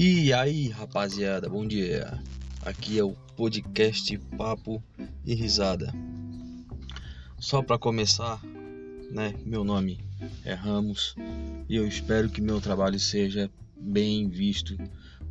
E 0.00 0.32
aí, 0.32 0.68
rapaziada, 0.68 1.48
bom 1.48 1.66
dia. 1.66 2.22
Aqui 2.64 3.00
é 3.00 3.02
o 3.02 3.16
podcast 3.36 4.16
Papo 4.36 4.80
e 5.26 5.34
Risada. 5.34 5.92
Só 7.36 7.64
para 7.64 7.76
começar, 7.80 8.40
né? 9.10 9.34
Meu 9.44 9.64
nome 9.64 9.98
é 10.44 10.54
Ramos 10.54 11.16
e 11.68 11.74
eu 11.74 11.84
espero 11.84 12.30
que 12.30 12.40
meu 12.40 12.60
trabalho 12.60 12.96
seja 13.00 13.50
bem 13.76 14.28
visto 14.28 14.78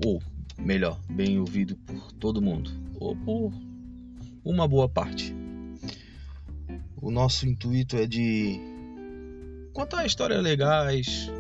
ou 0.05 0.21
melhor, 0.59 0.99
bem 1.09 1.39
ouvido 1.39 1.77
por 1.77 2.11
todo 2.11 2.41
mundo 2.41 2.69
ou 2.99 3.15
por 3.15 3.53
uma 4.43 4.67
boa 4.67 4.89
parte. 4.89 5.33
O 7.01 7.09
nosso 7.09 7.47
intuito 7.47 7.95
é 7.95 8.05
de 8.05 8.59
contar 9.71 10.05
histórias 10.05 10.43
legais, 10.43 11.31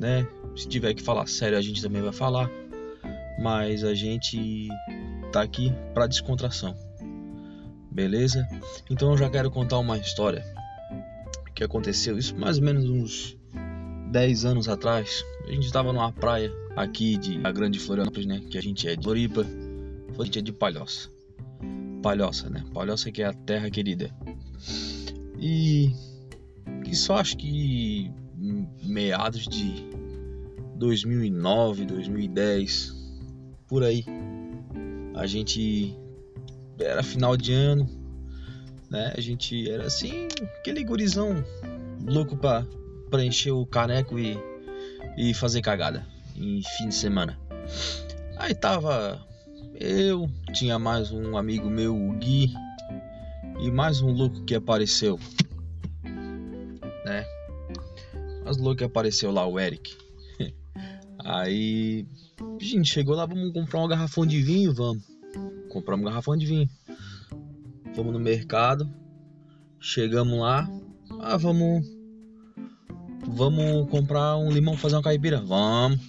né? 0.00 0.26
Se 0.56 0.66
tiver 0.66 0.94
que 0.94 1.02
falar 1.02 1.26
sério, 1.26 1.58
a 1.58 1.62
gente 1.62 1.82
também 1.82 2.00
vai 2.00 2.14
falar. 2.14 2.61
Mas 3.42 3.82
a 3.82 3.92
gente 3.92 4.68
tá 5.32 5.42
aqui 5.42 5.72
para 5.92 6.06
descontração. 6.06 6.76
Beleza? 7.90 8.46
Então 8.88 9.10
eu 9.10 9.18
já 9.18 9.28
quero 9.28 9.50
contar 9.50 9.78
uma 9.78 9.98
história 9.98 10.44
que 11.54 11.64
aconteceu 11.64 12.16
isso 12.16 12.36
mais 12.36 12.58
ou 12.58 12.64
menos 12.64 12.88
uns 12.88 13.36
10 14.10 14.44
anos 14.44 14.68
atrás. 14.68 15.24
A 15.44 15.50
gente 15.50 15.66
estava 15.66 15.92
numa 15.92 16.12
praia 16.12 16.52
aqui 16.76 17.18
de 17.18 17.40
a 17.44 17.50
Grande 17.50 17.78
Florianópolis, 17.78 18.26
né, 18.26 18.40
que 18.48 18.56
a 18.56 18.62
gente 18.62 18.88
é 18.88 18.94
de 18.94 19.02
Floripa, 19.02 19.44
a 20.18 20.24
gente 20.24 20.38
é 20.38 20.42
de 20.42 20.52
Palhoça. 20.52 21.10
Palhoça, 22.00 22.48
né? 22.48 22.64
Palhoça 22.72 23.10
que 23.10 23.22
é 23.22 23.26
a 23.26 23.32
terra 23.32 23.68
querida. 23.70 24.14
E 25.38 25.92
isso 26.86 27.12
acho 27.12 27.36
que 27.36 28.10
meados 28.82 29.48
de 29.48 29.84
2009, 30.76 31.84
2010, 31.86 33.01
por 33.72 33.82
aí. 33.82 34.04
A 35.14 35.26
gente 35.26 35.96
era 36.78 37.02
final 37.02 37.38
de 37.38 37.54
ano, 37.54 37.88
né? 38.90 39.14
A 39.16 39.20
gente 39.22 39.70
era 39.70 39.86
assim, 39.86 40.28
aquele 40.58 40.84
gurizão 40.84 41.42
louco 42.04 42.36
pra 42.36 42.66
preencher 43.10 43.50
o 43.50 43.64
caneco 43.64 44.18
e, 44.18 44.36
e 45.16 45.32
fazer 45.32 45.62
cagada 45.62 46.06
em 46.36 46.60
fim 46.76 46.88
de 46.88 46.94
semana. 46.94 47.40
Aí 48.36 48.54
tava 48.54 49.26
eu, 49.80 50.28
tinha 50.52 50.78
mais 50.78 51.10
um 51.10 51.34
amigo 51.38 51.70
meu, 51.70 51.96
o 51.96 52.12
Gui, 52.18 52.52
e 53.58 53.70
mais 53.70 54.02
um 54.02 54.12
louco 54.12 54.44
que 54.44 54.54
apareceu, 54.54 55.18
né? 57.06 57.24
Mas 58.44 58.58
louco 58.58 58.76
que 58.76 58.84
apareceu 58.84 59.32
lá, 59.32 59.46
o 59.46 59.58
Eric. 59.58 59.96
Aí, 61.24 62.06
gente, 62.60 62.88
chegou 62.88 63.14
lá, 63.14 63.26
vamos 63.26 63.52
comprar 63.52 63.80
uma 63.80 63.88
garrafão 63.88 64.26
de 64.26 64.40
vinho, 64.42 64.74
vamos. 64.74 65.02
Compramos 65.68 66.04
um 66.04 66.08
garrafão 66.08 66.36
de 66.36 66.46
vinho. 66.46 66.68
Fomos 67.94 68.12
no 68.12 68.20
mercado, 68.20 68.88
chegamos 69.80 70.38
lá, 70.38 70.68
ah, 71.20 71.36
vamos 71.36 71.86
vamos 73.26 73.88
comprar 73.90 74.36
um 74.36 74.50
limão 74.50 74.76
fazer 74.76 74.96
uma 74.96 75.02
caipira. 75.02 75.40
Vamos. 75.40 76.00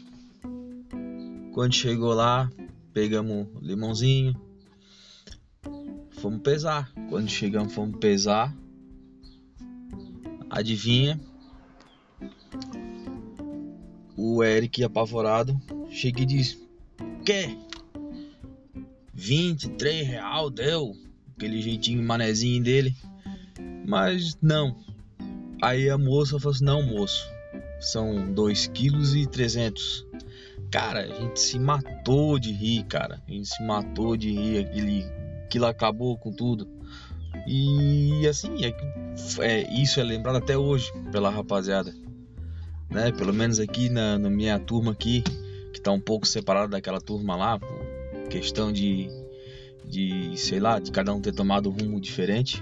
Quando 1.54 1.74
chegou 1.74 2.14
lá, 2.14 2.52
pegamos 2.94 3.48
limãozinho. 3.62 4.34
Fomos 6.12 6.42
pesar. 6.42 6.92
Quando 7.10 7.30
chegamos, 7.30 7.74
fomos 7.74 8.00
pesar. 8.00 8.56
Adivinha? 10.50 11.20
O 14.16 14.44
Eric 14.44 14.84
apavorado 14.84 15.60
chega 15.90 16.22
e 16.22 16.26
diz: 16.26 16.58
Que? 17.26 17.58
23 19.14 20.08
real 20.08 20.50
deu? 20.50 20.96
Aquele 21.36 21.62
jeitinho 21.62 22.04
manezinho 22.04 22.64
dele. 22.64 22.96
Mas 23.88 24.38
não. 24.42 24.76
Aí 25.62 25.90
a 25.90 25.98
moça 25.98 26.40
falou 26.40 26.54
assim: 26.54 26.66
Não, 26.66 26.84
moço, 26.84 27.28
são 27.80 28.32
2 28.34 28.68
quilos 28.68 29.16
e 29.16 29.26
300. 29.26 30.06
Cara, 30.72 31.02
a 31.02 31.08
gente 31.08 31.40
se 31.40 31.60
matou 31.60 32.40
de 32.40 32.52
rir, 32.52 32.84
cara. 32.86 33.22
A 33.28 33.32
gente 33.32 33.48
se 33.48 33.64
matou 33.64 34.18
de 34.18 34.32
rir. 34.32 34.60
Aquele, 34.60 35.06
aquilo 35.46 35.66
acabou 35.66 36.18
com 36.18 36.32
tudo. 36.32 36.68
E 37.48 38.26
assim, 38.28 38.64
é, 38.64 38.74
é, 39.40 39.82
isso 39.82 40.00
é 40.00 40.04
lembrado 40.04 40.38
até 40.38 40.58
hoje 40.58 40.92
pela 41.12 41.30
rapaziada 41.30 41.94
né? 42.94 43.12
Pelo 43.12 43.34
menos 43.34 43.60
aqui 43.60 43.90
na, 43.90 44.18
na 44.18 44.30
minha 44.30 44.60
turma 44.60 44.92
aqui, 44.92 45.22
que 45.74 45.80
está 45.80 45.92
um 45.92 46.00
pouco 46.00 46.28
separada 46.28 46.70
daquela 46.70 47.02
turma 47.02 47.36
lá, 47.36 47.60
por 47.60 48.28
questão 48.30 48.72
de, 48.72 49.10
de, 49.84 50.38
sei 50.38 50.60
lá, 50.60 50.80
de 50.80 50.92
cada 50.92 51.14
um 51.14 51.20
ter 51.20 51.34
tomado 51.34 51.70
um 51.70 51.74
rumo 51.74 52.00
diferente. 52.00 52.62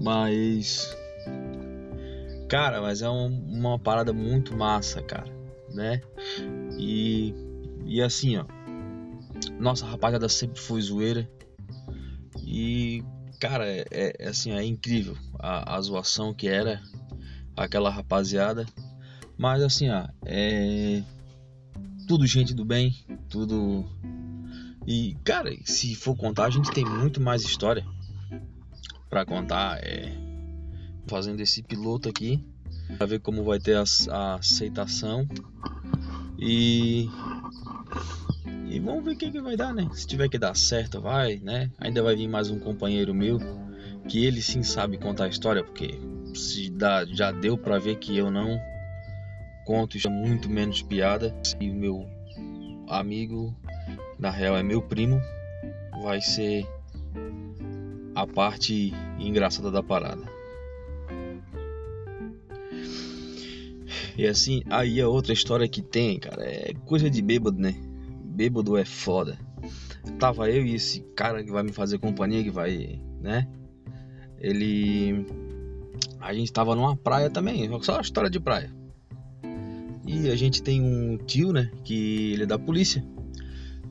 Mas, 0.00 0.96
cara, 2.48 2.80
mas 2.80 3.02
é 3.02 3.10
um, 3.10 3.26
uma 3.26 3.78
parada 3.78 4.12
muito 4.12 4.56
massa, 4.56 5.02
cara, 5.02 5.30
né? 5.68 6.00
E, 6.78 7.34
e 7.84 8.00
assim, 8.00 8.38
ó, 8.38 8.44
nossa 9.58 9.84
rapaziada 9.84 10.28
sempre 10.28 10.60
foi 10.60 10.80
zoeira. 10.80 11.28
E, 12.42 13.02
cara, 13.40 13.66
é, 13.68 13.84
é 13.90 14.28
assim, 14.28 14.52
é 14.52 14.64
incrível 14.64 15.16
a, 15.38 15.76
a 15.76 15.80
zoação 15.80 16.32
que 16.32 16.48
era 16.48 16.80
aquela 17.64 17.90
rapaziada. 17.90 18.66
Mas 19.36 19.62
assim, 19.62 19.88
ó, 19.90 20.06
é 20.24 21.02
tudo 22.06 22.26
gente 22.26 22.52
do 22.52 22.64
bem, 22.64 22.94
tudo 23.28 23.84
e 24.86 25.16
cara, 25.22 25.54
se 25.64 25.94
for 25.94 26.16
contar, 26.16 26.46
a 26.46 26.50
gente 26.50 26.70
tem 26.72 26.84
muito 26.84 27.20
mais 27.20 27.42
história 27.42 27.84
para 29.08 29.24
contar, 29.24 29.78
é 29.82 30.12
fazendo 31.06 31.40
esse 31.40 31.62
piloto 31.62 32.08
aqui 32.08 32.44
para 32.96 33.06
ver 33.06 33.20
como 33.20 33.44
vai 33.44 33.58
ter 33.58 33.76
a, 33.76 33.84
a, 34.10 34.34
aceitação 34.36 35.28
e 36.38 37.08
e 38.68 38.78
vamos 38.78 39.04
ver 39.04 39.12
o 39.12 39.16
que, 39.16 39.30
que 39.30 39.40
vai 39.40 39.56
dar, 39.56 39.74
né? 39.74 39.88
Se 39.92 40.06
tiver 40.06 40.28
que 40.28 40.38
dar 40.38 40.56
certo, 40.56 41.00
vai, 41.00 41.38
né? 41.38 41.70
Ainda 41.78 42.02
vai 42.02 42.14
vir 42.14 42.28
mais 42.28 42.50
um 42.50 42.58
companheiro 42.58 43.12
meu 43.12 43.38
que 44.08 44.24
ele 44.24 44.40
sim 44.40 44.62
sabe 44.62 44.98
contar 44.98 45.24
a 45.24 45.28
história, 45.28 45.62
porque 45.62 45.98
se 46.38 46.70
dá, 46.70 47.04
já 47.04 47.30
deu 47.30 47.56
para 47.56 47.78
ver 47.78 47.96
que 47.96 48.16
eu 48.16 48.30
não 48.30 48.60
conto 49.64 49.96
isso 49.96 50.08
é 50.08 50.10
muito 50.10 50.50
menos 50.50 50.82
piada. 50.82 51.34
E 51.60 51.70
o 51.70 51.74
meu 51.74 52.06
amigo, 52.88 53.54
na 54.18 54.30
real 54.30 54.56
é 54.56 54.62
meu 54.62 54.82
primo, 54.82 55.20
vai 56.02 56.20
ser 56.20 56.66
a 58.14 58.26
parte 58.26 58.92
engraçada 59.18 59.70
da 59.70 59.82
parada. 59.82 60.22
E 64.18 64.26
assim, 64.26 64.62
aí 64.68 65.00
a 65.00 65.08
outra 65.08 65.32
história 65.32 65.68
que 65.68 65.80
tem, 65.80 66.18
cara, 66.18 66.44
é 66.44 66.74
coisa 66.84 67.08
de 67.08 67.22
bêbado, 67.22 67.58
né? 67.58 67.74
Bêbado 68.24 68.76
é 68.76 68.84
foda. 68.84 69.38
Tava 70.18 70.50
eu 70.50 70.66
e 70.66 70.74
esse 70.74 71.00
cara 71.14 71.44
que 71.44 71.50
vai 71.50 71.62
me 71.62 71.72
fazer 71.72 71.98
companhia, 71.98 72.42
que 72.42 72.50
vai, 72.50 73.00
né? 73.20 73.46
Ele 74.38 75.24
a 76.20 76.34
gente 76.34 76.52
tava 76.52 76.74
numa 76.74 76.96
praia 76.96 77.30
também, 77.30 77.68
só 77.82 78.00
história 78.00 78.30
de 78.30 78.38
praia. 78.38 78.70
E 80.06 80.28
a 80.28 80.36
gente 80.36 80.62
tem 80.62 80.80
um 80.80 81.16
tio, 81.16 81.52
né, 81.52 81.70
que 81.84 82.32
ele 82.32 82.42
é 82.42 82.46
da 82.46 82.58
polícia. 82.58 83.04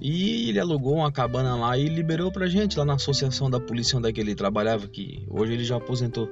E 0.02 0.50
ele 0.50 0.60
alugou 0.60 0.96
uma 0.96 1.12
cabana 1.12 1.56
lá 1.56 1.78
e 1.78 1.88
liberou 1.88 2.32
pra 2.32 2.48
gente 2.48 2.78
lá 2.78 2.86
na 2.86 2.94
associação 2.94 3.50
da 3.50 3.60
polícia 3.60 3.98
onde 3.98 4.10
é 4.10 4.14
que 4.14 4.22
ele 4.22 4.36
trabalhava, 4.36 4.88
que 4.88 5.26
hoje 5.30 5.54
ele 5.54 5.64
já 5.64 5.76
aposentou. 5.76 6.30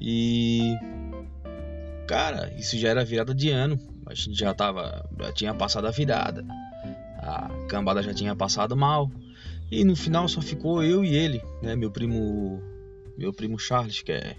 E 0.00 0.74
cara, 2.06 2.50
isso 2.56 2.78
já 2.78 2.88
era 2.88 3.04
virada 3.04 3.34
de 3.34 3.50
ano. 3.50 3.78
A 4.06 4.14
gente 4.14 4.34
já 4.38 4.54
tava, 4.54 5.06
já 5.20 5.32
tinha 5.32 5.54
passado 5.54 5.86
a 5.86 5.90
virada. 5.90 6.42
A 7.18 7.50
cambada 7.68 8.02
já 8.02 8.14
tinha 8.14 8.34
passado 8.34 8.74
mal. 8.74 9.10
E 9.70 9.84
no 9.84 9.94
final 9.94 10.26
só 10.26 10.40
ficou 10.40 10.82
eu 10.82 11.04
e 11.04 11.14
ele, 11.14 11.42
né, 11.62 11.76
meu 11.76 11.90
primo, 11.90 12.62
meu 13.18 13.32
primo 13.32 13.58
Charles, 13.58 14.00
que 14.00 14.12
é 14.12 14.36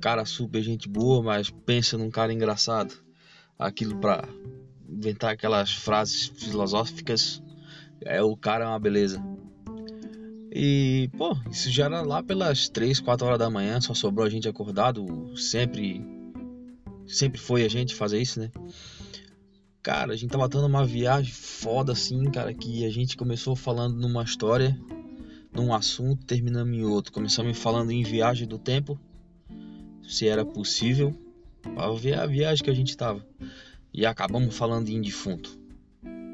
cara 0.00 0.24
super 0.24 0.62
gente 0.62 0.88
boa, 0.88 1.22
mas 1.22 1.50
pensa 1.50 1.96
num 1.96 2.10
cara 2.10 2.32
engraçado. 2.32 2.94
Aquilo 3.58 3.96
para 4.00 4.28
inventar 4.88 5.32
aquelas 5.32 5.72
frases 5.72 6.32
filosóficas, 6.36 7.42
é 8.00 8.22
o 8.22 8.36
cara 8.36 8.64
é 8.64 8.68
uma 8.68 8.78
beleza. 8.78 9.22
E, 10.52 11.08
pô, 11.16 11.36
isso 11.50 11.70
já 11.70 11.84
era 11.84 12.02
lá 12.02 12.22
pelas 12.22 12.68
3, 12.68 12.98
4 12.98 13.26
horas 13.26 13.38
da 13.38 13.48
manhã, 13.48 13.80
só 13.80 13.94
sobrou 13.94 14.26
a 14.26 14.30
gente 14.30 14.48
acordado, 14.48 15.06
sempre 15.36 16.02
sempre 17.06 17.40
foi 17.40 17.64
a 17.64 17.68
gente 17.68 17.94
fazer 17.94 18.20
isso, 18.20 18.40
né? 18.40 18.50
Cara, 19.82 20.12
a 20.12 20.16
gente 20.16 20.30
tava 20.30 20.48
dando 20.48 20.66
uma 20.66 20.84
viagem 20.84 21.32
foda 21.32 21.92
assim, 21.92 22.22
cara, 22.30 22.52
que 22.52 22.84
a 22.84 22.90
gente 22.90 23.16
começou 23.16 23.56
falando 23.56 23.96
numa 23.96 24.22
história, 24.22 24.78
num 25.52 25.72
assunto, 25.72 26.24
terminamos 26.26 26.76
em 26.76 26.84
outro. 26.84 27.12
Começamos 27.12 27.58
falando 27.58 27.90
em 27.90 28.02
viagem 28.02 28.46
do 28.46 28.58
tempo, 28.58 29.00
se 30.10 30.26
era 30.26 30.44
possível, 30.44 31.14
para 31.62 31.92
ver 31.92 32.18
a 32.18 32.26
viagem 32.26 32.64
que 32.64 32.70
a 32.70 32.74
gente 32.74 32.90
estava. 32.90 33.24
e 33.94 34.04
acabamos 34.04 34.56
falando 34.56 34.88
em 34.88 35.00
defunto. 35.00 35.56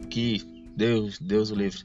Que 0.08 0.43
Deus, 0.75 1.19
Deus 1.19 1.50
o 1.50 1.55
livre. 1.55 1.84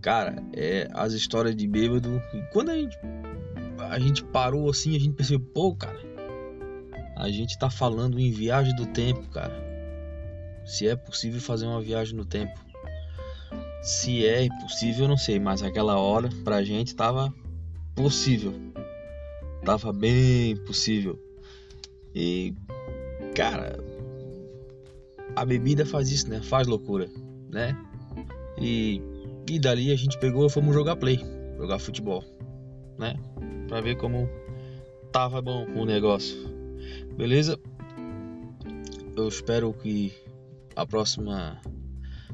Cara, 0.00 0.42
é 0.52 0.88
as 0.92 1.14
histórias 1.14 1.56
de 1.56 1.66
bêbado. 1.66 2.20
Quando 2.52 2.70
a 2.70 2.76
gente, 2.76 2.96
a 3.78 3.98
gente 3.98 4.22
parou 4.24 4.68
assim, 4.68 4.94
a 4.94 4.98
gente 4.98 5.14
percebeu, 5.14 5.46
pô, 5.54 5.74
cara, 5.74 5.98
a 7.16 7.30
gente 7.30 7.58
tá 7.58 7.70
falando 7.70 8.20
em 8.20 8.30
viagem 8.30 8.74
do 8.76 8.86
tempo, 8.86 9.22
cara. 9.30 9.54
Se 10.66 10.86
é 10.86 10.94
possível 10.94 11.40
fazer 11.40 11.66
uma 11.66 11.80
viagem 11.80 12.14
no 12.14 12.26
tempo. 12.26 12.58
Se 13.82 14.26
é 14.26 14.48
possível, 14.60 15.08
não 15.08 15.16
sei, 15.16 15.40
mas 15.40 15.62
aquela 15.62 15.98
hora 15.98 16.28
pra 16.44 16.62
gente 16.62 16.94
tava 16.94 17.32
possível. 17.94 18.71
Tava 19.64 19.92
bem 19.92 20.56
possível. 20.56 21.18
E 22.14 22.54
cara, 23.34 23.78
a 25.36 25.44
bebida 25.44 25.86
faz 25.86 26.10
isso, 26.10 26.28
né? 26.28 26.40
Faz 26.42 26.66
loucura, 26.66 27.08
né? 27.50 27.76
E, 28.60 29.00
e 29.48 29.58
dali 29.58 29.90
a 29.90 29.96
gente 29.96 30.18
pegou 30.18 30.46
e 30.46 30.50
fomos 30.50 30.74
jogar 30.74 30.96
play, 30.96 31.18
jogar 31.56 31.78
futebol, 31.78 32.24
né? 32.98 33.14
Pra 33.68 33.80
ver 33.80 33.96
como 33.96 34.28
tava 35.10 35.40
bom 35.40 35.66
o 35.74 35.84
negócio. 35.84 36.36
Beleza? 37.16 37.58
Eu 39.16 39.28
espero 39.28 39.72
que 39.72 40.12
a 40.74 40.86
próxima 40.86 41.60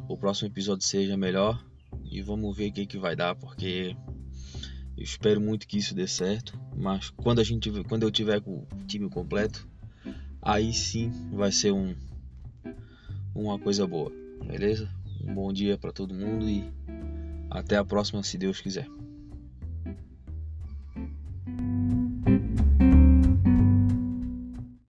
o 0.08 0.16
próximo 0.16 0.48
episódio 0.48 0.86
seja 0.86 1.16
melhor 1.16 1.62
e 2.10 2.22
vamos 2.22 2.56
ver 2.56 2.70
o 2.70 2.72
que, 2.72 2.86
que 2.86 2.98
vai 2.98 3.14
dar, 3.14 3.34
porque 3.34 3.94
eu 4.98 5.04
espero 5.04 5.40
muito 5.40 5.68
que 5.68 5.78
isso 5.78 5.94
dê 5.94 6.08
certo, 6.08 6.58
mas 6.76 7.08
quando 7.10 7.38
a 7.40 7.44
gente 7.44 7.70
quando 7.84 8.02
eu 8.02 8.10
tiver 8.10 8.40
com 8.40 8.56
o 8.56 8.66
time 8.88 9.08
completo, 9.08 9.66
aí 10.42 10.72
sim 10.72 11.12
vai 11.32 11.52
ser 11.52 11.72
um 11.72 11.94
uma 13.32 13.58
coisa 13.60 13.86
boa, 13.86 14.10
beleza? 14.44 14.90
Um 15.22 15.32
bom 15.32 15.52
dia 15.52 15.78
para 15.78 15.92
todo 15.92 16.12
mundo 16.12 16.48
e 16.48 16.68
até 17.48 17.76
a 17.76 17.84
próxima, 17.84 18.24
se 18.24 18.36
Deus 18.36 18.60
quiser. 18.60 18.88